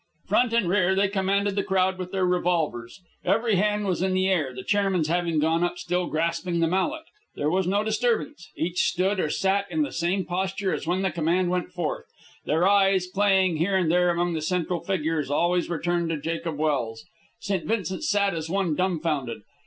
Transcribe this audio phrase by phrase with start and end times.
[0.25, 3.01] Front and rear they commanded the crowd with their revolvers.
[3.23, 7.03] Every hand was in the air, the chairman's having gone up still grasping the mallet.
[7.35, 8.49] There was no disturbance.
[8.57, 12.05] Each stood or sat in the same posture as when the command went forth.
[12.45, 17.05] Their eyes, playing here and there among the central figures, always returned to Jacob Welse.
[17.39, 17.65] St.
[17.67, 19.41] Vincent sat as one dumfounded.